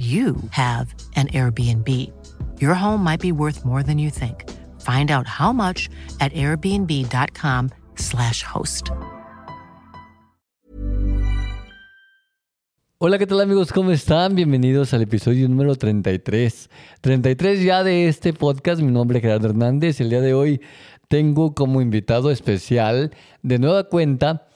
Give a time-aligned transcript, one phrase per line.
[0.00, 1.86] you have an Airbnb.
[2.58, 4.48] Your home might be worth more than you think.
[4.80, 8.88] Find out how much at airbnb.com/slash host.
[12.96, 13.72] Hola, ¿qué tal amigos?
[13.72, 14.34] ¿Cómo están?
[14.34, 16.70] Bienvenidos al episodio número 33.
[17.00, 18.80] 33 ya de este podcast.
[18.80, 20.00] Mi nombre es Gerardo Hernández.
[20.00, 20.62] El día de hoy
[21.08, 23.10] tengo como invitado especial
[23.42, 24.46] de nueva cuenta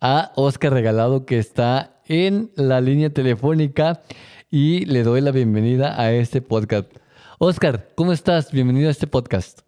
[0.00, 4.00] a Oscar Regalado que está en la línea telefónica
[4.50, 6.92] y le doy la bienvenida a este podcast.
[7.38, 8.52] Oscar, ¿cómo estás?
[8.52, 9.60] Bienvenido a este podcast.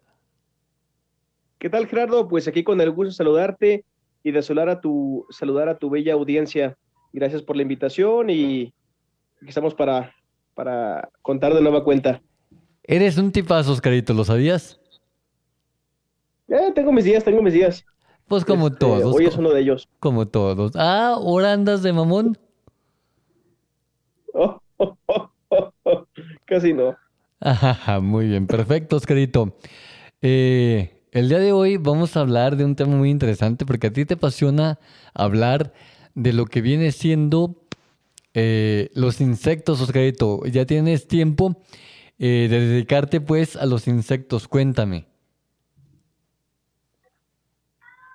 [1.59, 2.27] ¿Qué tal, Gerardo?
[2.27, 3.85] Pues aquí con el gusto de saludarte
[4.23, 6.77] y de saludar a tu, saludar a tu bella audiencia.
[7.11, 8.73] Gracias por la invitación y
[9.45, 10.15] estamos para,
[10.55, 12.21] para contar de nueva cuenta.
[12.83, 14.79] Eres un tipazo, Oscarito, ¿lo sabías?
[16.47, 17.85] Eh, tengo mis días, tengo mis días.
[18.27, 19.15] Pues como Este, todos.
[19.15, 19.87] Hoy es uno de ellos.
[19.99, 20.71] Como todos.
[20.75, 22.37] Ah, ahora andas de mamón.
[24.33, 24.61] Oh.
[26.45, 26.97] Casi no.
[27.41, 29.57] Ajá, muy bien, perfecto, Oscarito.
[30.21, 33.93] Eh, el día de hoy vamos a hablar de un tema muy interesante porque a
[33.93, 34.79] ti te apasiona
[35.13, 35.73] hablar
[36.15, 37.63] de lo que viene siendo
[38.33, 40.45] eh, los insectos, Oscarito.
[40.47, 41.63] Ya tienes tiempo
[42.19, 45.07] eh, de dedicarte pues a los insectos, cuéntame.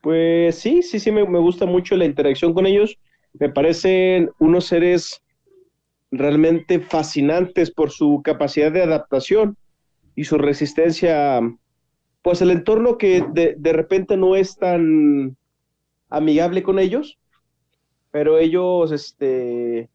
[0.02, 2.98] Pues sí, sí, sí, me, me gusta mucho la interacción con ellos.
[3.34, 5.22] Me parecen unos seres
[6.18, 9.56] realmente fascinantes por su capacidad de adaptación
[10.16, 11.40] y su resistencia,
[12.22, 15.36] pues el entorno que de, de repente no es tan
[16.08, 17.18] amigable con ellos,
[18.10, 19.88] pero ellos, este,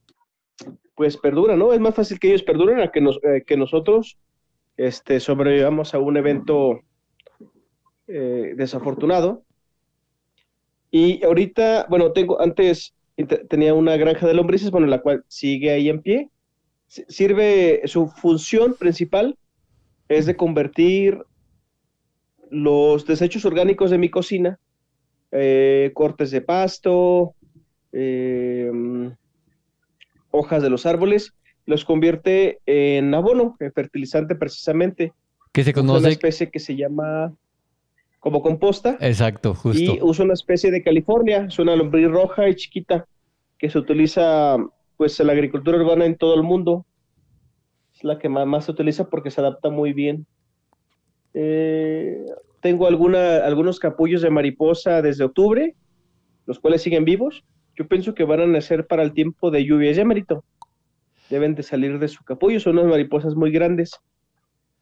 [0.96, 1.72] pues perduran, ¿no?
[1.72, 4.18] Es más fácil que ellos perduren a que, nos, eh, que nosotros,
[4.76, 6.82] este, sobrevivamos a un evento
[8.08, 9.44] eh, desafortunado.
[10.92, 12.94] Y ahorita, bueno, tengo antes
[13.26, 16.30] tenía una granja de lombrices, bueno, la cual sigue ahí en pie.
[16.88, 19.38] Sirve, su función principal
[20.08, 21.20] es de convertir
[22.50, 24.60] los desechos orgánicos de mi cocina,
[25.32, 27.36] eh, cortes de pasto,
[27.92, 28.72] eh,
[30.32, 31.34] hojas de los árboles,
[31.66, 35.14] los convierte en abono, en fertilizante precisamente.
[35.52, 35.98] ¿Qué se conoce?
[35.98, 37.34] Es una especie que se llama
[38.20, 38.98] como composta.
[39.00, 39.82] Exacto, justo.
[39.82, 43.08] Y usa una especie de California, es una lombriz roja y chiquita
[43.58, 44.58] que se utiliza
[44.98, 46.86] pues en la agricultura urbana en todo el mundo.
[47.96, 50.26] Es la que más, más se utiliza porque se adapta muy bien.
[51.34, 52.26] Eh,
[52.62, 55.76] tengo alguna, algunos capullos de mariposa desde octubre,
[56.46, 57.44] los cuales siguen vivos.
[57.76, 60.44] Yo pienso que van a nacer para el tiempo de lluvias ya merito.
[61.30, 63.92] Deben de salir de su capullo, son unas mariposas muy grandes.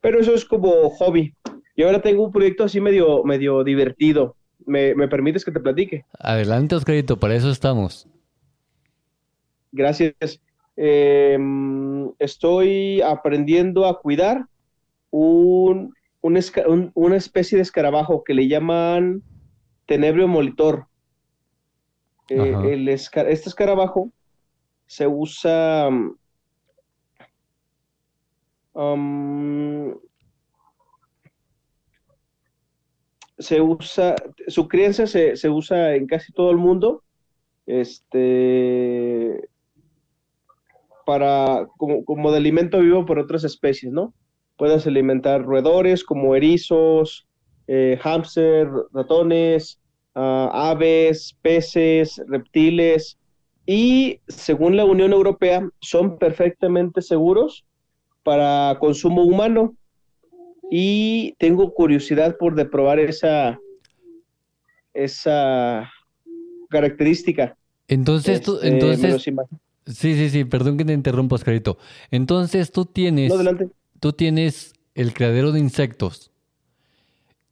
[0.02, 1.34] Pero eso es como hobby.
[1.78, 4.36] Y ahora tengo un proyecto así medio, medio divertido.
[4.66, 6.06] ¿Me, ¿Me, permites que te platique?
[6.20, 8.08] Adelante, Oscarito, para eso estamos.
[9.72, 10.42] Gracias.
[10.76, 11.38] Eh,
[12.18, 14.48] estoy aprendiendo a cuidar
[15.12, 19.22] un, un, un, una especie de escarabajo que le llaman
[19.86, 20.88] tenebrio molitor.
[22.30, 24.12] Eh, el escar este escarabajo
[24.88, 25.90] se usa
[28.74, 29.96] um,
[33.40, 34.16] se usa,
[34.48, 37.04] su crianza se, se, usa en casi todo el mundo,
[37.66, 39.50] este,
[41.06, 44.14] para, como, como, de alimento vivo por otras especies, ¿no?
[44.58, 47.28] Puedes alimentar roedores como erizos,
[47.68, 49.80] eh, hámster, ratones,
[50.16, 53.18] uh, aves, peces, reptiles,
[53.66, 57.66] y según la Unión Europea son perfectamente seguros
[58.24, 59.76] para consumo humano
[60.72, 63.60] y tengo curiosidad por de probar esa,
[64.94, 65.90] esa
[66.70, 67.56] característica.
[67.88, 69.24] Entonces, tú, Este, entonces,
[69.86, 71.78] sí, sí, sí, perdón que te interrumpa, Oscarito.
[72.12, 73.58] Entonces tú tienes, No,
[74.00, 76.32] tú tienes el criadero de insectos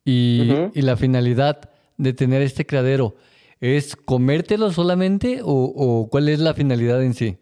[0.03, 3.15] y la finalidad de tener este criadero
[3.61, 7.37] es comértelo solamente o, o cuál es la finalidad en sí.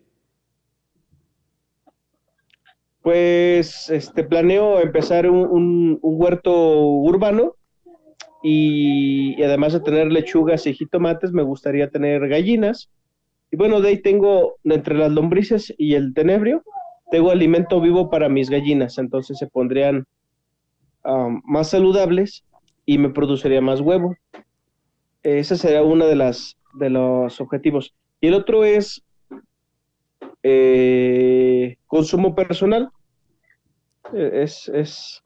[3.03, 6.51] Pues este, planeo empezar un, un- huerto
[6.81, 7.55] urbano
[8.41, 12.89] y, además de tener lechugas y jitomates, me gustaría tener gallinas.
[13.51, 16.63] Y bueno, de ahí tengo entre las lombrices y el tenebrio,
[17.11, 20.06] tengo alimento vivo para mis gallinas, entonces se pondrían
[21.45, 22.44] más saludables
[22.85, 24.15] y me produciría más huevo.
[25.23, 27.94] Ese sería uno de, las, de los objetivos.
[28.21, 29.02] Y el otro es
[30.44, 32.90] eh, consumo personal.
[34.13, 35.24] Eh, es, es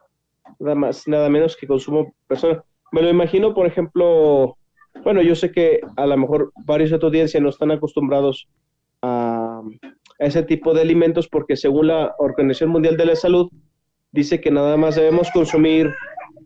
[0.59, 2.63] nada más, nada menos que consumo personal.
[2.91, 4.57] Me lo imagino, por ejemplo,
[5.03, 8.47] bueno, yo sé que a lo mejor varios de tu audiencia no están acostumbrados
[9.01, 9.61] a,
[10.19, 13.51] ese tipo de alimentos porque según la Organización Mundial de la Salud
[14.11, 15.93] dice que nada más debemos consumir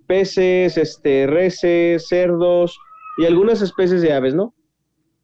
[0.07, 2.77] peces, este, reses, cerdos
[3.17, 4.53] y algunas especies de aves, ¿no?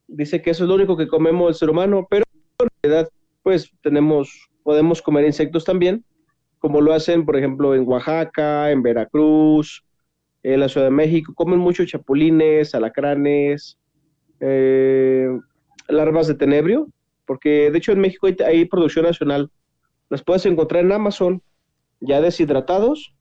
[0.08, 2.24] Dice que eso es lo único que comemos el ser humano, pero
[2.60, 3.10] en realidad
[3.48, 6.04] pues tenemos, podemos comer insectos también,
[6.60, 9.86] como lo hacen, por ejemplo, en Oaxaca, en Veracruz,
[10.44, 13.78] en la Ciudad de México, comen mucho chapulines, alacranes,
[14.42, 15.30] eh,
[15.88, 16.90] larvas de tenebrio,
[17.26, 19.50] porque de hecho en México hay, producción nacional.
[20.10, 21.42] Las puedes encontrar en Amazon,
[22.02, 23.14] ya deshidratados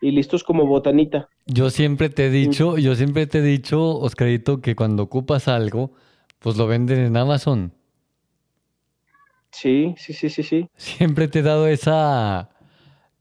[0.00, 1.28] y listos como botanita.
[1.46, 5.92] Yo siempre te he dicho, yo siempre te he dicho, Oscarito, que cuando ocupas algo,
[6.40, 7.77] pues lo venden en Amazon.
[9.50, 10.68] Sí, sí, sí, sí, sí.
[10.76, 12.50] Siempre te he dado esa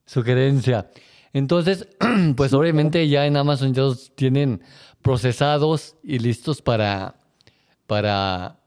[0.06, 0.90] sugerencia.
[1.34, 1.88] Entonces,
[2.36, 4.62] pues obviamente ya en Amazon ya los tienen
[5.02, 7.16] procesados y listos para,
[7.86, 8.60] para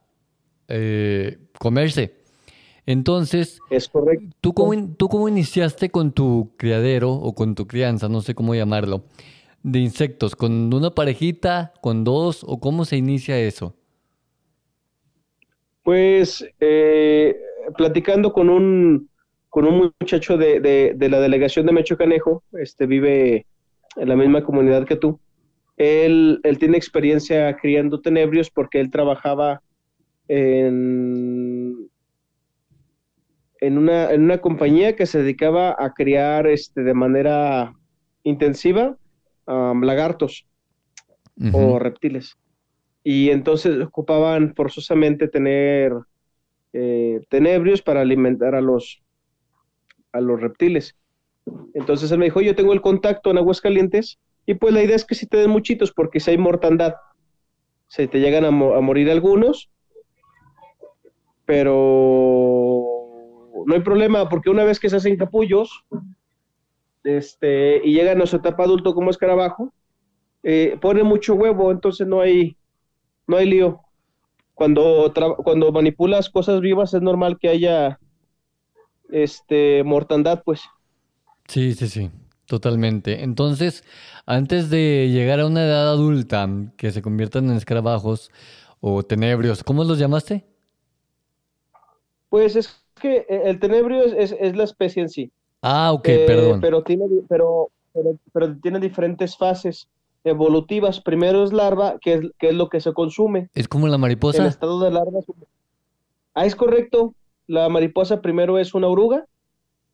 [0.69, 2.15] eh, comerse.
[2.87, 4.37] Entonces, es correcto.
[4.41, 8.55] ¿tú cómo, ¿tú cómo iniciaste con tu criadero o con tu crianza, no sé cómo
[8.55, 9.05] llamarlo,
[9.63, 10.35] de insectos?
[10.35, 13.75] ¿Con una parejita, con dos o cómo se inicia eso?
[15.83, 17.37] Pues eh,
[17.76, 19.11] platicando con un
[19.49, 23.46] con un muchacho de, de, la delegación de Mecho Canejo, este vive
[23.96, 25.19] en la misma comunidad que tú.
[25.76, 29.61] Él, él tiene experiencia criando tenebrios porque él trabajaba
[30.28, 31.90] en,
[33.61, 37.75] en, una, en una compañía que se dedicaba a criar este, de manera
[38.22, 38.96] intensiva
[39.46, 40.46] lagartos
[41.52, 42.37] o reptiles.
[43.02, 45.93] Y entonces ocupaban forzosamente tener
[46.72, 49.02] eh, tenebrios para alimentar a los,
[50.12, 50.96] a los reptiles.
[51.75, 55.05] Entonces él me dijo, yo tengo el contacto en Aguascalientes y pues la idea es
[55.05, 56.94] que si te den muchitos porque si hay mortandad,
[57.88, 59.70] se te llegan a, morir algunos,
[61.44, 62.87] pero
[63.67, 65.84] no hay problema porque una vez que se hacen capullos
[67.02, 69.72] este, y llegan a su etapa adulto como escarabajo,
[70.43, 72.56] eh, pone mucho huevo, entonces no hay,
[73.26, 73.81] no hay lío.
[74.61, 75.11] Cuando,
[75.43, 77.99] cuando manipulas cosas vivas es normal que haya
[79.09, 80.61] este, mortandad, pues.
[81.49, 82.11] Sí, sí, sí,
[82.45, 83.23] totalmente.
[83.25, 83.85] Entonces,
[84.27, 86.47] antes de llegar a una edad adulta,
[86.77, 88.31] que se conviertan en escarabajos
[88.83, 90.45] o tenebrios, ¿cómo los llamaste?
[92.29, 95.33] Pues es que eh, el tenebrio es, es, la especie en sí.
[95.63, 96.61] Ah, ok, eh, perdón.
[96.61, 97.71] Pero tiene, pero,
[98.31, 99.89] pero, tiene diferentes fases
[100.25, 101.00] evolutivas.
[101.00, 103.49] Primero es larva, que es, que es lo que se consume.
[103.55, 104.43] ¿Es como la mariposa?
[104.43, 105.20] El estado de larva.
[106.34, 107.14] Ah, es correcto.
[107.46, 109.26] La mariposa primero es una oruga,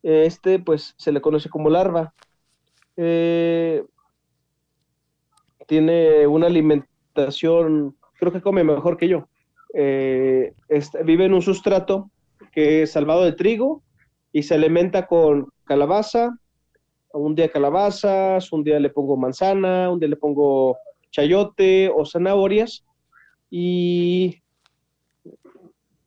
[0.02, 2.12] este pues se le conoce como larva.
[2.96, 3.82] Eh,
[5.66, 9.28] tiene una alimentación, creo que come mejor que yo.
[9.72, 10.54] Eh,
[11.04, 12.10] vive en un sustrato
[12.52, 13.82] que es salvado de trigo
[14.32, 16.38] y se alimenta con calabaza,
[17.16, 20.76] un día calabazas, un día le pongo manzana, un día le pongo
[21.10, 22.84] chayote o zanahorias
[23.50, 24.42] y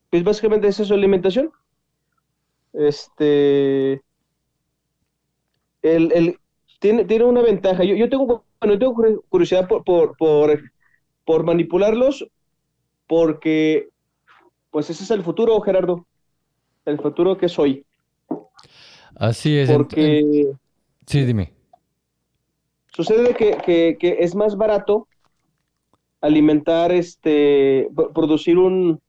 [0.10, 1.52] pues básicamente esa es su alimentación.
[2.74, 4.02] Este,
[5.82, 6.38] el,
[6.80, 7.84] tiene, tiene una ventaja.
[7.84, 8.96] Yo, yo tengo, bueno, tengo
[9.30, 10.16] curiosidad por, por,
[11.26, 12.28] por, manipularlos
[13.08, 13.90] porque,
[14.72, 16.06] pues ese es el futuro, Gerardo.
[16.86, 17.86] El futuro que soy.
[19.16, 19.72] Así es.
[19.72, 20.54] Porque...
[21.10, 21.52] Sí, dime.
[22.94, 25.08] Sucede que, que, es más barato
[26.22, 29.02] alimentar, este, producir un,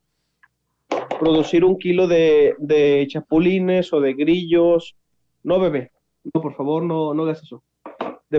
[1.19, 4.97] producir un kilo de, chapulines o de grillos.
[5.43, 5.93] No, bebé.
[6.33, 7.63] No, por favor, no, no hagas eso.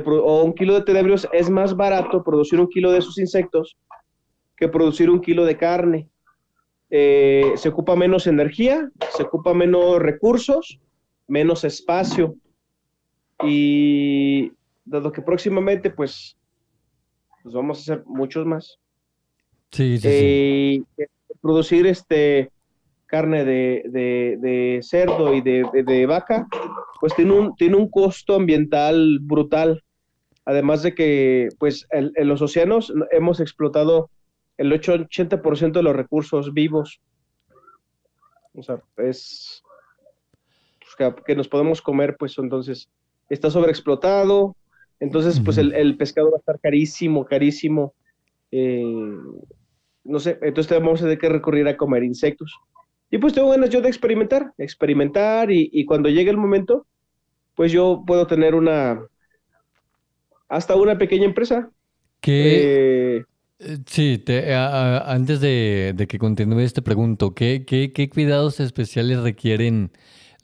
[0.08, 3.78] o un kilo de tenebrios es más barato producir un kilo de esos insectos
[4.58, 6.10] que producir un kilo de carne.
[6.90, 10.80] Eh, se ocupa menos energía, se ocupa menos recursos,
[11.28, 12.38] menos espacio.
[13.44, 14.52] Y
[14.86, 16.38] dado que próximamente, pues,
[17.44, 18.80] pues vamos a hacer muchos más.
[19.72, 20.86] Sí, sí, sí.
[20.98, 21.08] Eh,
[21.42, 22.52] producir este
[23.12, 26.48] carne de, cerdo y de, vaca,
[27.02, 29.84] pues tiene un, tiene un costo ambiental brutal.
[30.46, 34.10] Además de que, pues, en, los océanos hemos explotado
[34.58, 37.02] el 80% de los recursos vivos.
[38.54, 39.62] O sea, es,
[41.26, 42.90] que, nos podemos comer, pues entonces
[43.34, 44.56] está sobreexplotado,
[45.00, 47.94] entonces pues el, pescado va a estar carísimo, carísimo.
[48.52, 48.84] Eh,
[50.04, 52.54] no sé, entonces vamos a tener que recurrir a comer insectos.
[53.10, 56.86] Y pues tengo ganas yo de experimentar, experimentar y, cuando llegue el momento,
[57.56, 59.02] pues yo puedo tener una,
[60.48, 61.70] hasta una pequeña empresa.
[62.20, 63.26] Que, eh,
[63.60, 69.92] eh, sí, te, antes de, que continúes te pregunto, ¿qué, qué, qué cuidados especiales requieren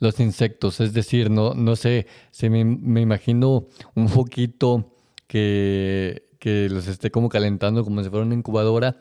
[0.00, 0.80] los insectos?
[0.80, 4.92] Es decir, no, no sé, se me, me imagino un foquito
[5.26, 8.96] que, que los esté como calentando como si fuera una incubadora.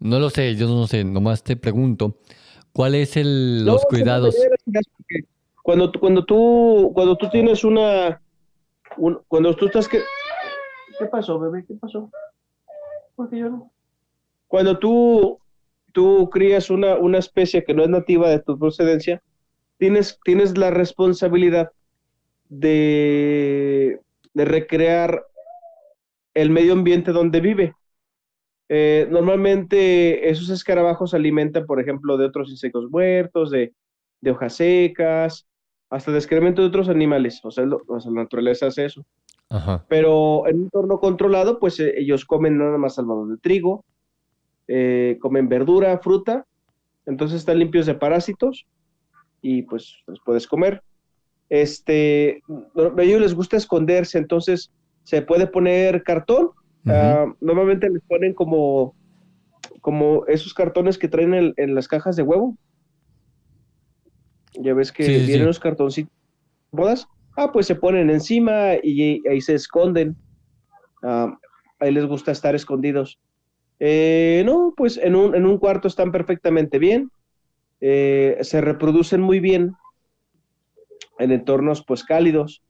[0.00, 2.18] No lo sé, yo no sé, nomás te pregunto.
[2.72, 4.36] ¿Cuáles son los cuidados?
[5.62, 8.22] Cuando, cuando, tú, cuando tú tienes una,
[9.26, 10.00] cuando tú estás que...
[10.98, 11.64] ¿Qué pasó, bebé?
[11.66, 12.10] ¿Qué pasó?
[13.16, 13.72] Porque yo no.
[14.46, 15.38] Cuando tú,
[15.92, 19.22] tú crías una, una especie que no es nativa de tu procedencia,
[19.78, 21.70] tienes, tienes la responsabilidad
[22.48, 24.00] de,
[24.34, 25.24] de recrear
[26.34, 27.74] el medio ambiente donde vive.
[28.68, 33.72] Eh, normalmente esos escarabajos se alimentan, por ejemplo, de otros insectos muertos, de,
[34.30, 35.46] hojas secas,
[35.90, 37.40] hasta de excremento de otros animales.
[37.44, 39.04] O sea, la naturaleza hace eso.
[39.88, 43.84] Pero en un entorno controlado, pues eh, ellos comen nada más salvados de trigo,
[44.66, 46.44] eh, comen verdura, fruta,
[47.06, 48.66] entonces están limpios de parásitos
[49.42, 50.82] y pues los puedes comer.
[51.48, 52.42] Este,
[52.76, 54.70] a ellos les gusta esconderse, entonces
[55.04, 56.50] se puede poner cartón
[56.88, 58.94] Ah, normalmente les ponen como,
[59.80, 62.56] como esos cartones que traen en las cajas de huevo.
[64.54, 66.12] Ya ves que vienen los cartoncitos
[66.70, 67.06] bodas.
[67.36, 70.16] Ah, pues se ponen encima y, ahí se esconden.
[71.02, 71.36] Ah,
[71.78, 73.18] ahí les gusta estar escondidos.
[73.80, 77.10] Eh, no, pues en un, en un, cuarto están perfectamente bien.
[77.80, 79.74] Eh, se reproducen muy bien
[81.18, 82.62] en entornos pues cálidos.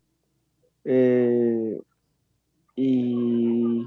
[0.84, 1.78] Eh,
[2.76, 3.86] y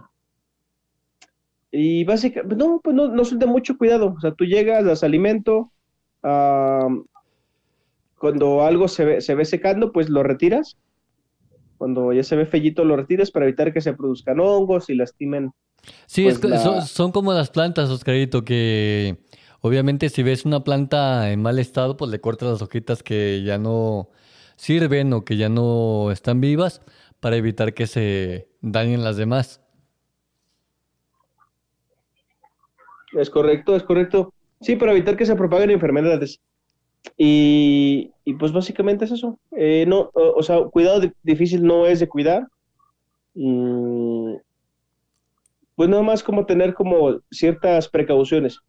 [1.71, 4.13] y básicamente, no, pues no, no son de mucho cuidado.
[4.17, 5.71] O sea, tú llegas, das alimento,
[6.21, 7.05] cuando
[8.63, 10.77] algo se ve, se ve secando, pues lo retiras.
[11.77, 15.51] Cuando ya se ve fellito, lo retiras para evitar que se produzcan hongos y lastimen.
[16.05, 19.17] Sí, es, pues, son, son, como las plantas, Oscarito, que
[19.61, 23.57] obviamente si ves una planta en mal estado, pues le cortas las hojitas que ya
[23.57, 24.09] no
[24.55, 26.81] sirven o que ya no están vivas
[27.19, 29.61] para evitar que se dañen las demás.
[33.13, 34.33] Es correcto, es correcto.
[34.61, 36.39] Sí, para evitar que se propaguen enfermedades.
[37.17, 39.39] Y, pues básicamente es eso.
[39.51, 42.47] Eh, no, o, sea, cuidado difícil no es de cuidar.
[43.33, 44.35] Mm,
[45.75, 48.59] pues nada más como tener como ciertas precauciones.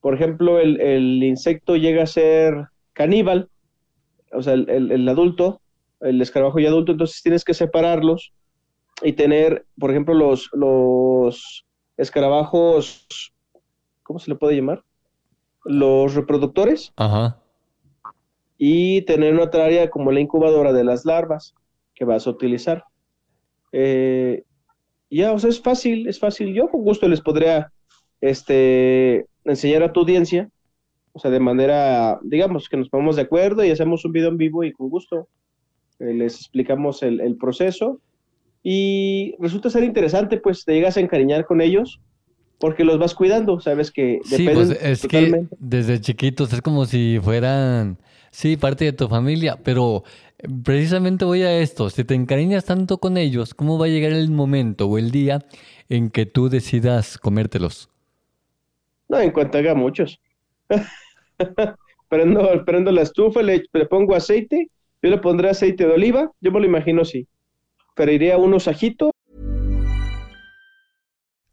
[0.00, 3.48] Por ejemplo, el, insecto llega a ser caníbal,
[4.32, 5.60] o sea, el, el, adulto,
[6.00, 8.32] el escarabajo y adulto, entonces tienes que separarlos
[9.02, 11.66] y tener, por ejemplo, los, los
[11.96, 13.06] escarabajos
[14.10, 14.82] ¿cómo se le puede llamar?
[15.64, 16.92] Los reproductores.
[16.96, 17.40] Ajá.
[18.58, 21.54] Y tener otra área como la incubadora de las larvas
[21.94, 22.82] que vas a utilizar.
[23.70, 24.42] Eh,
[25.10, 26.52] ya, o sea, es fácil, es fácil.
[26.52, 27.72] Yo con gusto les podría
[28.20, 30.50] este, enseñar a tu audiencia,
[31.12, 34.36] o sea, de manera, digamos, que nos ponemos de acuerdo y hacemos un video en
[34.36, 35.28] vivo y con gusto
[35.98, 38.00] eh, les explicamos el, el, proceso.
[38.62, 42.00] Y resulta ser interesante, pues te llegas a encariñar con ellos
[42.60, 47.18] porque los vas cuidando, sabes que sí, pues es que desde chiquitos es como si
[47.22, 47.98] fueran,
[48.30, 50.04] sí, parte de tu familia, pero
[50.38, 54.12] eh, precisamente voy a esto, si te encariñas tanto con ellos, ¿cómo va a llegar
[54.12, 55.40] el momento o el día
[55.88, 57.89] en que tú decidas comértelos?
[59.10, 60.20] No, en cuanto haga muchos.
[62.08, 64.70] prendo, la estufa, le, pongo aceite,
[65.02, 67.26] yo le pondré aceite de oliva, yo me lo imagino así.
[67.96, 69.10] Pero iría unos ajitos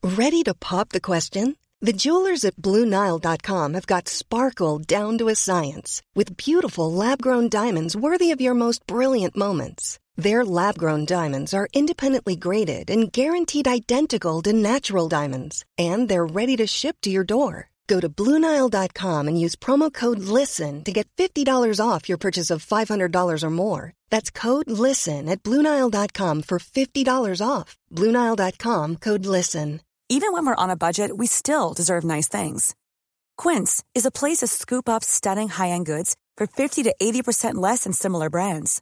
[0.03, 1.57] Ready to pop the question?
[1.81, 7.49] The jewelers at BlueNile.com have got sparkle down to a science with beautiful lab grown
[7.49, 9.99] diamonds worthy of your most brilliant moments.
[10.17, 16.25] Their lab grown diamonds are independently graded and guaranteed identical to natural diamonds, and they're
[16.25, 17.69] ready to ship to your door.
[17.87, 22.65] Go to Bluenile.com and use promo code LISTEN to get $50 off your purchase of
[22.65, 23.93] $500 or more.
[24.09, 27.77] That's code LISTEN at Bluenile.com for $50 off.
[27.95, 29.81] Bluenile.com code LISTEN.
[30.09, 32.75] Even when we're on a budget, we still deserve nice things.
[33.37, 37.55] Quince is a place to scoop up stunning high end goods for 50 to 80%
[37.55, 38.81] less than similar brands.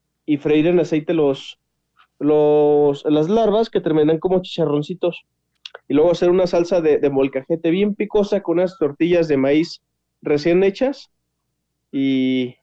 [0.25, 1.59] y freír en aceite los,
[2.19, 5.23] los, las larvas que terminan como chicharroncitos.
[5.87, 9.81] Y luego hacer una salsa de, de molcajete bien picosa con unas tortillas de maíz
[10.21, 11.09] recién hechas.
[11.91, 12.55] Y.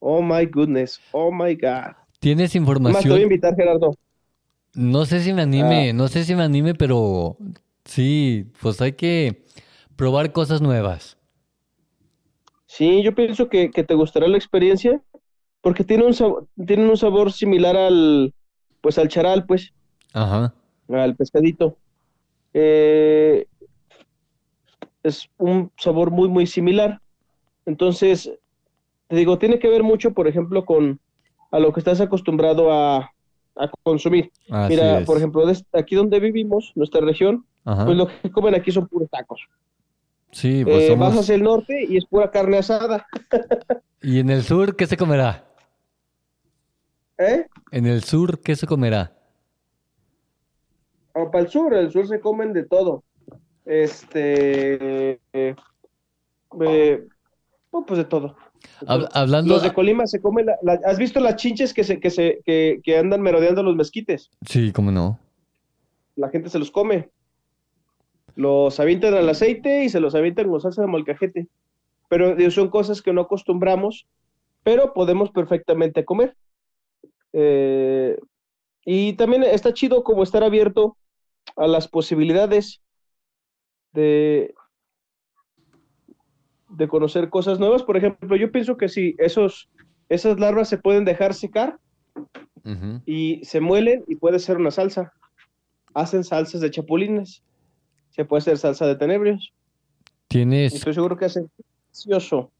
[0.00, 1.00] Oh my goodness.
[1.12, 1.92] Oh my God.
[2.20, 3.12] ¿Tienes Más te información?
[3.12, 3.94] voy a invitar, Gerardo.
[4.74, 5.92] No sé si me anime, Ah.
[5.92, 7.36] no sé si me anime, pero
[7.84, 9.44] sí, pues hay que
[9.96, 11.16] probar cosas nuevas.
[12.66, 15.00] Sí, yo pienso que, que te gustará la experiencia
[15.64, 18.32] porque tiene un sabor, tienen un sabor similar al,
[18.82, 19.72] pues al charal, pues,
[20.12, 20.52] Ajá.
[20.90, 21.78] al pescadito.
[22.52, 23.46] Eh,
[25.02, 27.00] es un sabor muy, muy similar.
[27.66, 28.30] Entonces,
[29.08, 31.00] te digo, tiene que ver mucho, por ejemplo, con
[31.50, 32.98] a lo que estás acostumbrado a,
[33.56, 34.30] a consumir.
[34.50, 35.06] Así Mira, es.
[35.06, 37.86] por ejemplo, aquí donde vivimos, nuestra región, Ajá.
[37.86, 39.40] pues lo que comen aquí son puros tacos.
[40.30, 41.24] Sí, pues Eh, Vas somos...
[41.24, 43.06] hacia el norte y es pura carne asada.
[44.02, 45.44] ¿Y en el sur qué se comerá?
[47.18, 47.46] ¿Eh?
[47.70, 49.12] En el sur, ¿qué se comerá?
[51.12, 53.04] O para el sur, el sur se comen de todo.
[53.64, 55.54] Este, eh,
[56.60, 57.06] eh,
[57.70, 58.36] oh, pues de todo.
[58.80, 59.54] Hab- hablando...
[59.54, 62.40] Los de Colima se comen, la- la- ¿has visto las chinches que se, que se,
[62.44, 64.30] que, que andan merodeando los mezquites?
[64.48, 65.18] Sí, cómo no.
[66.16, 67.10] La gente se los come.
[68.34, 71.46] Los avientan al aceite y se los avientan con salsa de molcajete.
[72.08, 74.06] Pero son cosas que no acostumbramos,
[74.62, 76.36] pero podemos perfectamente comer.
[77.36, 78.16] Eh,
[78.84, 80.96] y también está chido como estar abierto
[81.56, 82.80] a las posibilidades
[83.92, 84.54] de,
[86.68, 87.82] de conocer cosas nuevas.
[87.82, 89.68] Por ejemplo, yo pienso que si esos,
[90.08, 91.78] esas larvas se pueden dejar secar
[93.04, 95.12] y se muelen y puede ser una salsa.
[95.92, 97.42] Hacen salsas de chapulines.
[98.10, 99.52] Se puede hacer salsa de tenebrios.
[100.28, 100.74] Tienes...
[100.74, 101.50] Estoy seguro que hacen
[101.90, 102.50] delicioso.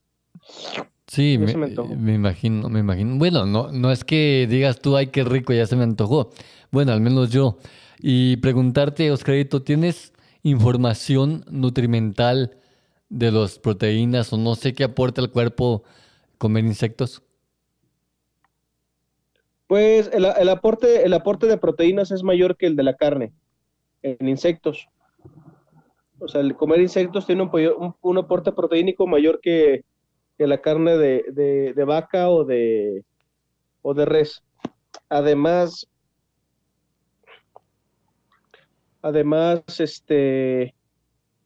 [1.06, 1.54] Sí, me,
[1.96, 3.16] me imagino, me imagino.
[3.18, 6.30] Bueno, no, no es que digas tú, ay, qué rico, ya se me antojó.
[6.70, 7.58] Bueno, al menos yo.
[8.00, 10.12] Y preguntarte, Oscarito, ¿tienes
[10.42, 12.58] información nutrimental
[13.10, 15.84] de las proteínas o no sé qué aporta al cuerpo
[16.38, 17.22] comer insectos?
[19.66, 23.32] Pues el, el aporte, el aporte de proteínas es mayor que el de la carne
[24.02, 24.88] en insectos.
[26.18, 29.84] O sea, el comer insectos tiene un- un aporte proteínico mayor que,
[30.38, 33.04] que la carne de, de- de vaca o de,
[33.82, 34.42] o de res.
[35.10, 35.86] Además,
[39.02, 40.74] además, este,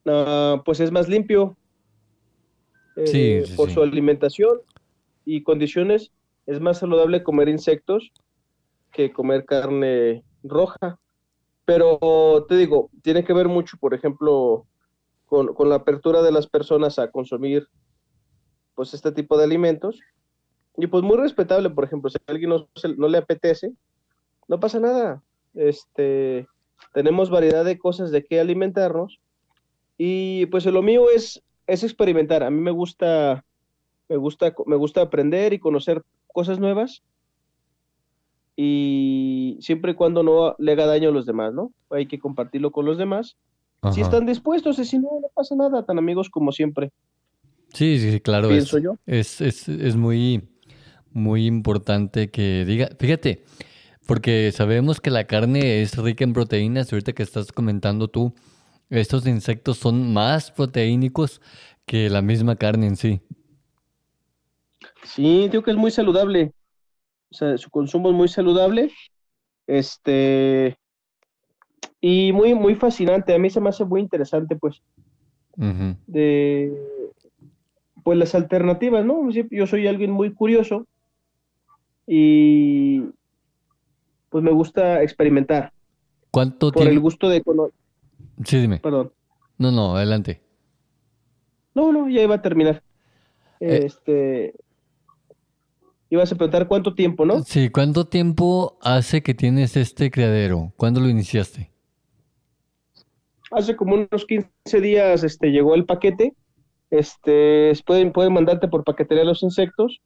[0.06, 1.56] ah, pues es más limpio
[2.96, 3.74] eh, Sí, sí, por sí.
[3.74, 4.60] su alimentación
[5.24, 6.12] y condiciones.
[6.46, 8.12] Es más saludable comer insectos
[8.92, 10.98] que comer carne roja.
[11.66, 14.66] Pero te digo, tiene que ver mucho, por ejemplo,
[15.26, 17.68] con, con la apertura de las personas a consumir
[18.78, 19.98] pues este tipo de alimentos.
[20.76, 23.72] Y pues muy respetable, por ejemplo, si a alguien no, no le apetece,
[24.46, 25.20] no pasa nada.
[25.52, 26.46] Este,
[26.94, 29.18] tenemos variedad de cosas de qué alimentarnos.
[29.96, 32.44] Y pues lo mío es, es experimentar.
[32.44, 33.44] A mí me gusta,
[34.08, 37.02] me gusta, me gusta aprender y conocer cosas nuevas.
[38.54, 41.72] Y siempre y cuando no le haga daño a los demás, ¿no?
[41.90, 43.36] Hay que compartirlo con los demás.
[43.92, 44.02] Si Ajá.
[44.02, 46.92] están dispuestos, y si no, no pasa nada, tan amigos como siempre,
[47.78, 48.48] Sí, sí, claro.
[48.48, 48.96] Es, pienso yo.
[49.06, 50.48] es, es, es muy,
[51.12, 53.44] muy importante que diga, fíjate,
[54.04, 58.34] porque sabemos que la carne es rica en proteínas, ahorita que estás comentando tú,
[58.90, 61.40] estos insectos son más proteínicos
[61.86, 63.20] que la misma carne en sí.
[65.04, 66.50] Sí, digo que es muy saludable.
[67.30, 68.90] O sea, su consumo es muy saludable.
[69.68, 70.76] Este,
[72.00, 73.36] y muy, muy fascinante.
[73.36, 74.82] A mí se me hace muy interesante, pues,
[76.08, 76.97] de,
[78.08, 79.28] pues las alternativas, ¿no?
[79.50, 80.86] Yo soy alguien muy curioso
[82.06, 83.02] y
[84.30, 85.74] pues me gusta experimentar
[86.30, 87.42] ¿Cuánto por el gusto de
[88.46, 88.78] Sí, dime.
[88.78, 89.12] Perdón.
[89.58, 90.40] No, no, adelante.
[91.74, 92.82] No, no, ya iba a terminar.
[93.60, 93.82] Eh.
[93.84, 94.54] Este,
[96.08, 97.42] ibas a preguntar cuánto tiempo, ¿no?
[97.42, 100.72] Sí, ¿cuánto tiempo hace que tienes este criadero?
[100.78, 101.70] ¿Cuándo lo iniciaste?
[103.50, 106.32] Hace como unos 15 días este, llegó el paquete.
[106.90, 110.00] Este, pueden, pueden mandarte por paquetería los insectos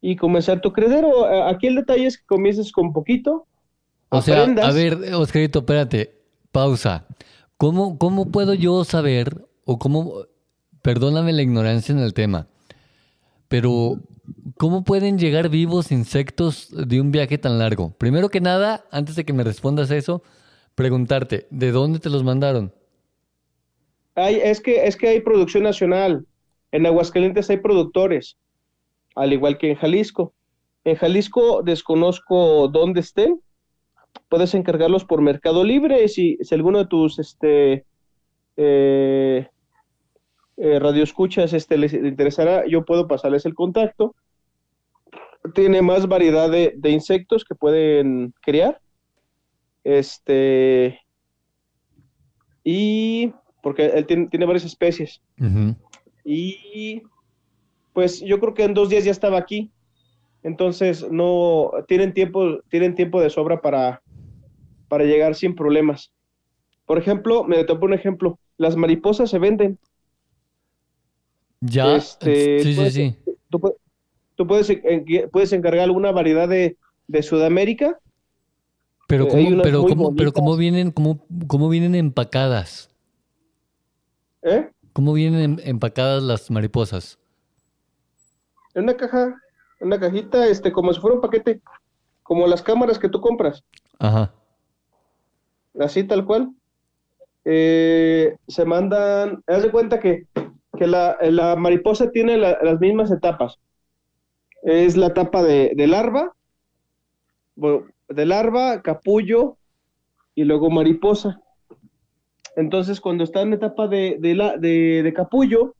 [0.00, 1.26] y comenzar tu credero.
[1.46, 3.46] Aquí el detalle es que comiences con poquito.
[4.10, 4.74] O sea, a aprendas.
[4.74, 6.20] ver, Oscarito, espérate,
[6.52, 7.06] pausa.
[7.56, 10.24] ¿Cómo, cómo puedo yo saber, o cómo,
[10.82, 12.48] perdóname la ignorancia en el tema,
[13.48, 14.00] Pero,
[14.56, 17.90] ¿cómo pueden llegar vivos insectos de un viaje tan largo?
[17.98, 20.22] Primero que nada, antes de que me respondas eso,
[20.74, 22.72] preguntarte, ¿de dónde te los mandaron?
[24.28, 26.26] Es, que, es que hay producción nacional.
[26.72, 28.36] En Aguascalientes hay productores,
[29.14, 30.32] al igual que en Jalisco.
[30.84, 33.40] En Jalisco desconozco dónde estén.
[34.28, 36.06] Puedes encargarlos por Mercado Libre.
[36.08, 37.84] Si, si alguno de tus este,
[38.56, 39.48] eh,
[40.56, 44.14] eh, radioescuchas este, les interesará, yo puedo pasarles el contacto.
[45.54, 48.80] Tiene más variedad de, de insectos que pueden criar.
[49.84, 51.00] Este.
[52.62, 53.32] Y.
[53.62, 55.20] Porque él tiene, tiene varias especies.
[56.24, 57.02] Y.
[57.92, 59.70] Pues yo creo que en dos días ya estaba aquí.
[60.42, 61.70] Entonces, no.
[61.88, 64.02] Tienen tiempo, tienen tiempo de sobra para,
[64.88, 66.12] para llegar sin problemas.
[66.86, 68.38] Por ejemplo, me topo un ejemplo.
[68.56, 69.78] Las mariposas se venden.
[71.60, 73.16] Ya, Este, sí, sí, puedes- sí.
[73.50, 73.76] Tú, pu-
[74.36, 74.72] tú puedes,
[75.30, 77.98] puedes encargar alguna variedad de, de Sudamérica.
[79.06, 82.89] Pero eh, cómo, pero cómo, pero cómo vienen, cómo, cómo vienen empacadas.
[84.42, 84.70] ¿Eh?
[84.92, 87.18] ¿Cómo vienen em- empacadas las mariposas?
[88.74, 89.34] En una caja,
[89.80, 91.60] en una cajita, este, como si fuera un paquete,
[92.22, 93.64] como las cámaras que tú compras,
[93.98, 94.32] Ajá.
[95.78, 96.50] así tal cual.
[97.44, 100.26] Eh, se mandan, haz de cuenta que,
[100.78, 103.56] que la, la mariposa tiene la- las mismas etapas.
[104.62, 106.32] Es la etapa de, de larva,
[107.56, 109.56] bueno, de larva, capullo
[110.34, 111.40] y luego mariposa.
[112.56, 115.74] Entonces, cuando está en etapa de, de, la, capullo,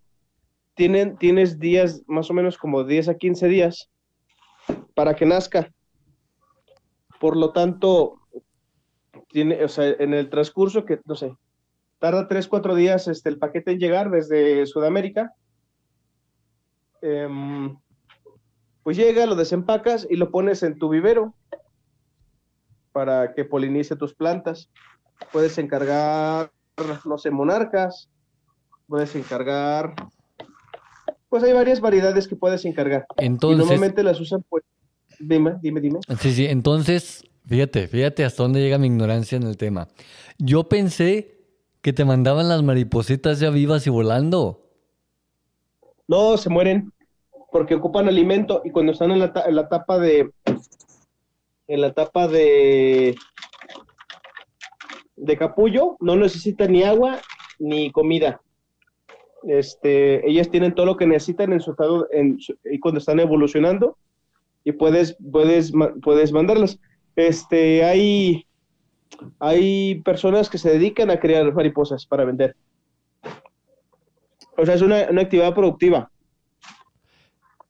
[0.74, 3.90] tienes días, más o menos como 10 a 15 días
[4.94, 5.70] para que nazca.
[7.18, 8.20] Por lo tanto,
[9.28, 11.34] tiene, o sea, en el transcurso que, no sé,
[11.98, 15.34] tarda 3, 4 días este, el paquete en llegar desde Sudamérica.
[17.02, 17.76] Em,
[18.82, 21.34] pues llega, lo desempacas y lo pones en tu vivero
[22.92, 24.70] para que polinice tus plantas.
[25.32, 26.50] Puedes encargar,
[27.04, 28.08] no sé, monarcas,
[28.86, 29.94] puedes encargar,
[31.28, 33.06] pues hay varias variedades que puedes encargar.
[33.18, 34.64] y Entonces, normalmente las usan, pues,
[35.18, 36.00] dime, dime, dime.
[36.18, 39.88] sí, sí, entonces, fíjate, fíjate hasta dónde llega mi ignorancia en el tema.
[40.38, 41.38] Yo pensé
[41.82, 44.66] que te mandaban las maripositas ya vivas y volando.
[46.08, 46.92] No, se mueren
[47.52, 50.30] porque ocupan alimento y cuando están en la, en la etapa de
[51.68, 53.14] en la etapa de
[55.20, 57.20] de capullo no necesitan ni agua
[57.58, 58.40] ni comida.
[59.44, 62.08] Este, ellas tienen todo lo que necesitan en su estado
[62.64, 63.96] y cuando están evolucionando
[64.64, 66.78] y puedes puedes puedes mandarlas.
[67.16, 68.46] Este, hay
[69.38, 72.56] hay personas que se dedican a crear mariposas para vender.
[74.56, 76.10] O sea, es una, una actividad productiva.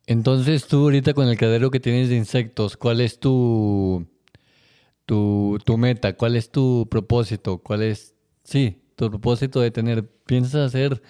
[0.07, 4.05] Entonces, tú ahorita con el cadero que tienes de insectos, ¿cuál es tu,
[5.15, 6.15] tu, meta?
[6.15, 7.57] ¿Cuál es tu propósito?
[7.59, 10.07] ¿Cuál es, sí, tu propósito de tener?
[10.25, 11.01] ¿Piensas hacer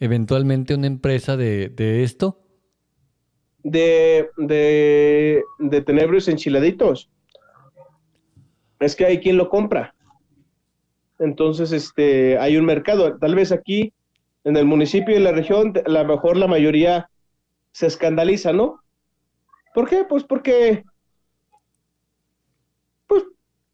[0.00, 2.44] eventualmente una empresa de, de esto?
[3.62, 7.10] de, de, de tenebrios enchiladitos.
[8.80, 9.94] Es que hay quien lo compra.
[11.18, 13.18] Entonces, este, hay un mercado.
[13.18, 13.92] Tal vez aquí,
[14.44, 17.10] en el municipio y en la región, a lo mejor la mayoría
[17.72, 18.80] se escandaliza, ¿no?
[19.74, 20.04] ¿Por qué?
[20.08, 20.84] Pues porque,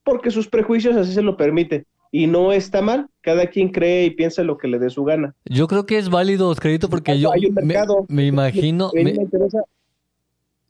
[0.04, 1.86] porque sus prejuicios así se lo permiten.
[2.12, 3.08] Y no está mal.
[3.22, 5.34] Cada quien cree y piensa lo que le dé su gana.
[5.46, 8.04] Yo creo que es válido, Oscarito, porque yo Hay un me, mercado.
[8.08, 8.86] me imagino...
[8.88, 9.62] A mí me- me interesa.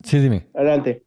[0.03, 0.47] sí, dime.
[0.55, 1.03] Adelante.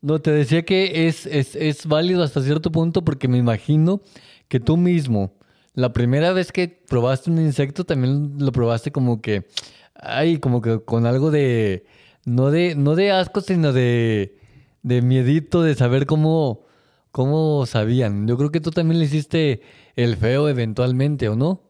[0.00, 4.02] No, te decía que es, es, es válido hasta cierto punto porque me imagino
[4.48, 5.32] que tú mismo,
[5.72, 9.46] la primera vez que probaste un insecto, también lo probaste como que,
[9.94, 11.86] ay, como que con algo de,
[12.26, 14.36] no de, no de asco, sino de,
[14.82, 16.66] de miedito de saber cómo,
[17.14, 18.26] cómo sabían.
[18.26, 19.62] Yo creo que tú también le hiciste
[19.94, 21.62] el feo eventualmente, ¿o no?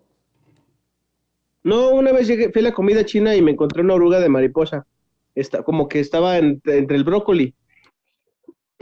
[1.63, 4.31] No, una vez llegué, fui a la comida china y me encontré una oruga de
[4.31, 4.87] mariposa.
[5.35, 7.55] Está, como que estaba en- entre el brócoli.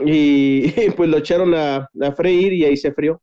[0.05, 3.21] Y, pues lo echaron a, a freír y ahí se frió.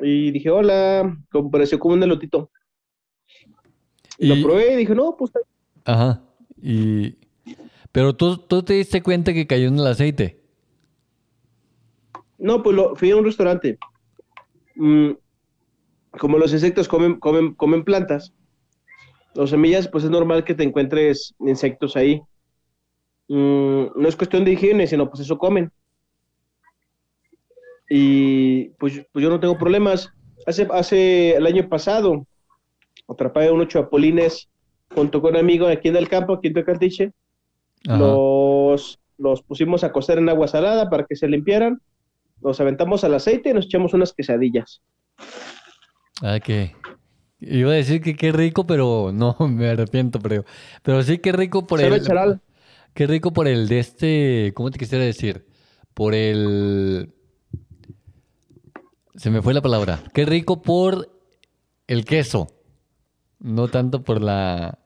[0.00, 2.50] Y dije, hola, como pareció como un elotito.
[4.18, 6.22] Y lo probé y dije, no, pues está- Ajá.
[6.62, 7.16] Y,
[7.92, 10.39] pero tú, tú te diste cuenta que cayó en el aceite.
[12.40, 13.78] No, pues lo, fui a un restaurante.
[14.74, 15.10] Mm,
[16.18, 18.32] como los insectos comen, comen, comen plantas,
[19.34, 22.20] los semillas, pues es normal que te encuentres insectos ahí.
[23.28, 25.70] Mm, no es cuestión de higiene, sino pues eso comen.
[27.88, 30.10] Y pues, pues yo no tengo problemas.
[30.46, 32.26] Hace, hace el año pasado
[33.08, 34.48] atrapé unos chapulines
[34.94, 37.12] junto con un amigo aquí en el campo, aquí en Tocatiche.
[37.84, 41.80] Los, los pusimos a cocer en agua salada para que se limpiaran.
[42.42, 44.82] Los aventamos al aceite y nos echamos unas quesadillas.
[46.22, 46.74] Ah, que
[47.40, 50.44] iba a decir que qué rico, pero no, me arrepiento, pero,
[50.82, 52.02] pero sí qué rico por el...
[52.02, 52.40] Charal?
[52.94, 55.46] Qué rico por el de este, ¿cómo te quisiera decir?
[55.94, 57.14] Por el...
[59.14, 60.00] Se me fue la palabra.
[60.12, 61.08] Qué rico por
[61.86, 62.48] el queso.
[63.38, 64.78] No tanto por la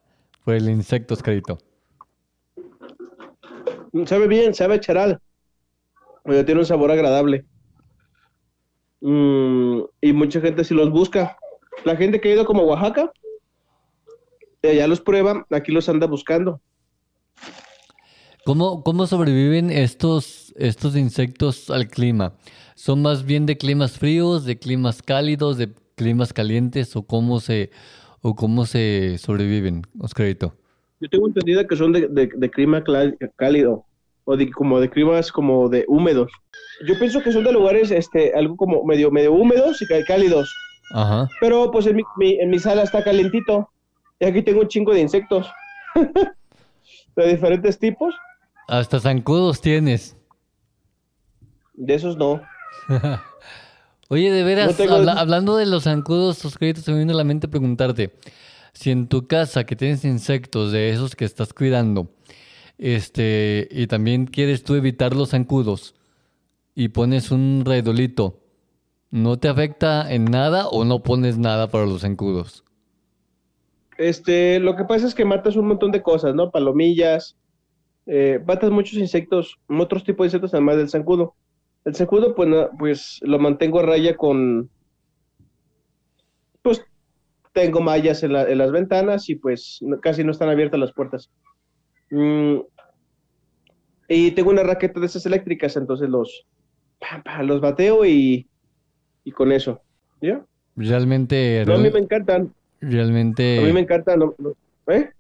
[0.45, 1.59] por el insecto, Oscarito.
[4.07, 5.21] Sabe bien, sabe charal.
[6.25, 7.45] Oye, tiene un sabor agradable.
[9.01, 11.37] Mm, y mucha gente sí los busca.
[11.85, 13.13] La gente que ha ido como a Oaxaca,
[14.63, 16.61] ya los prueba, aquí los anda buscando.
[18.47, 22.35] ¿Cómo, cómo sobreviven estos, estos insectos al clima?
[22.75, 27.71] ¿Son más bien de climas fríos, de climas cálidos, de climas calientes o cómo se,
[28.23, 30.55] o cómo se sobreviven, Oscarito?
[31.01, 32.83] Yo tengo entendido que son de, clima
[33.37, 33.85] cálido
[34.25, 36.33] o de, como de climas como de húmedos.
[36.87, 40.53] Yo pienso que son de lugares este, algo como medio, medio húmedos y cálidos.
[40.93, 41.29] Ajá.
[41.41, 43.69] Pero pues en mi, en mi sala está calentito
[44.21, 45.47] y aquí tengo un chingo de insectos
[47.17, 48.15] de diferentes tipos.
[48.69, 50.17] Hasta zancudos tienes.
[51.75, 52.41] De esos no.
[54.09, 54.79] Oye, de veras,
[55.17, 58.15] hablando de los zancudos, Oscarito, se me viene a la mente preguntarte,
[58.73, 62.14] si en tu casa que tienes insectos de esos que estás cuidando,
[62.79, 65.95] este, y también quieres tú evitar los zancudos
[66.75, 68.41] y pones un redolito,
[69.11, 72.65] ¿no te afecta en nada o no pones nada para los zancudos?
[73.97, 76.51] Este, lo que pasa es que matas un montón de cosas, ¿no?
[76.51, 77.37] Palomillas,
[78.07, 81.35] eh, matas muchos insectos, otros tipos de insectos además del zancudo.
[81.85, 84.71] El segundo, pues, pues lo mantengo a raya con,
[86.63, 86.83] pues
[87.53, 91.31] tengo mallas en, las ventanas y pues casi no están abiertas las puertas.
[92.15, 92.61] Mm,
[94.09, 96.47] y tengo una raqueta de esas eléctricas, entonces los,
[97.43, 98.47] los bateo y,
[99.25, 99.81] y con eso.
[100.21, 100.45] ¿Ya?
[100.77, 101.63] Realmente...
[101.63, 102.55] a mí me encantan.
[102.81, 103.59] Realmente...
[103.59, 104.23] A mí me encantan.
[104.87, 105.11] ¿eh?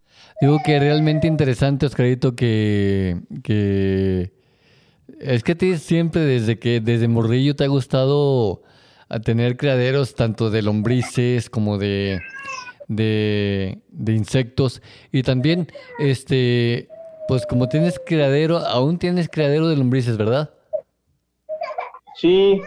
[0.40, 4.32] Digo que realmente interesante, Oscarito, que, que
[5.18, 8.62] es que a ti siempre desde que desde morrillo te ha gustado
[9.08, 12.20] a tener criaderos tanto de lombrices como de,
[12.88, 15.68] de, insectos y también
[15.98, 16.88] este
[17.26, 20.50] pues como tienes criadero, aún tienes criadero de lombrices, ¿verdad?
[22.16, 22.60] Sí.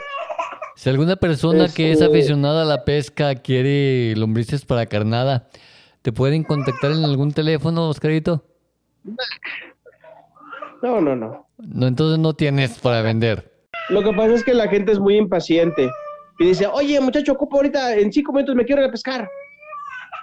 [0.75, 5.47] Si alguna persona que es este aficionada a la pesca quiere lombrices para carnada,
[6.01, 8.43] ¿te pueden contactar en algún teléfono, Oscarito?
[10.81, 11.47] No, no, no.
[11.57, 13.51] No, entonces no tienes para vender.
[13.89, 15.89] Lo que pasa es que la gente es muy impaciente
[16.39, 19.29] y dice, oye, muchacho, ocupo ahorita en cinco minutos me quiero ir a pescar.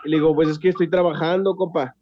[0.05, 1.97] Y le digo, pues es que estoy trabajando, compa.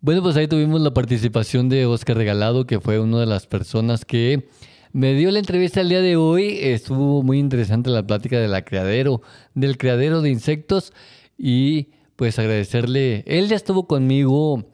[0.00, 4.04] Bueno, pues ahí tuvimos la participación de Oscar Regalado, que fue una de las personas
[4.04, 4.48] que
[4.92, 6.58] me dio la entrevista el día de hoy.
[6.60, 9.22] Estuvo muy interesante la plática de criadero,
[9.54, 10.92] del criadero de insectos
[11.38, 13.24] y pues agradecerle.
[13.26, 14.64] Él ya estuvo conmigo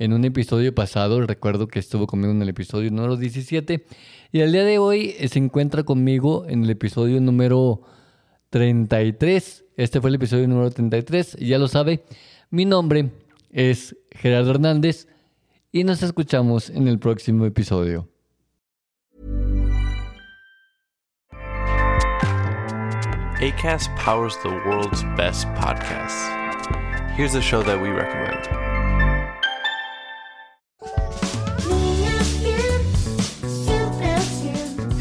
[0.00, 3.84] en un episodio pasado, recuerdo que estuvo conmigo en el episodio número 17,
[4.32, 7.82] y al día de hoy se encuentra conmigo en el episodio número
[8.48, 9.66] 33.
[9.76, 12.02] Este fue el episodio número 33, y ya lo sabe,
[12.50, 13.10] mi nombre
[13.50, 15.06] es Gerardo Hernández
[15.72, 18.08] y nos escuchamos en el próximo episodio.
[23.40, 26.28] ACAST powers the world's best podcasts.
[27.16, 28.46] Here's a show that we recommend.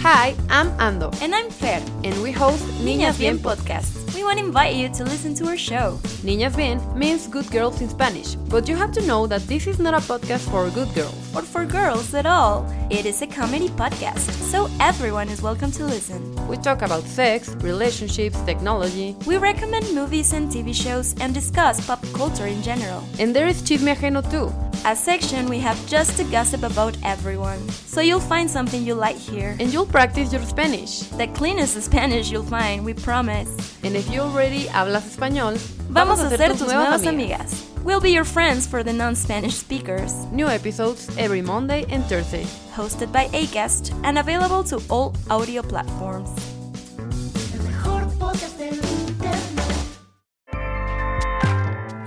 [0.01, 1.11] Hi, I'm Ando.
[1.21, 1.81] And I'm Fer.
[2.05, 4.08] And we host Niñas, Bien podcast.
[4.19, 5.97] We want to invite you to listen to our show.
[6.25, 9.79] Niñas Bien means good girls in Spanish, but you have to know that this is
[9.79, 11.15] not a podcast for good girls.
[11.33, 12.67] Or for girls at all.
[12.89, 16.19] It is a comedy podcast, so everyone is welcome to listen.
[16.49, 19.15] We talk about sex, relationships, technology.
[19.25, 23.01] We recommend movies and TV shows and discuss pop culture in general.
[23.19, 24.51] And there is Chisme Ajeno too
[24.85, 27.59] a section we have just to gossip about everyone.
[27.69, 29.55] So you'll find something you like here.
[29.59, 30.99] And you'll practice your Spanish.
[31.17, 33.49] The cleanest Spanish you'll find, we promise.
[33.83, 35.57] And if you already hablas español,
[35.89, 37.39] vamos, vamos a ser tus, tus nuevas, amigas.
[37.39, 37.83] amigas.
[37.83, 40.13] We'll be your friends for the non-Spanish speakers.
[40.31, 42.43] New episodes every Monday and Thursday.
[42.73, 46.29] Hosted by Acast and available to all audio platforms.